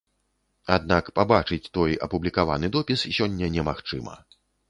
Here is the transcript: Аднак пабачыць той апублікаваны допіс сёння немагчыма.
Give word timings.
Аднак 0.75 1.09
пабачыць 1.19 1.71
той 1.79 1.91
апублікаваны 2.07 2.67
допіс 2.79 3.05
сёння 3.21 3.53
немагчыма. 3.59 4.19